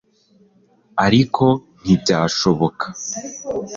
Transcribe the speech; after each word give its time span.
ariko 1.05 1.45
ntibyashoboka 1.81 2.85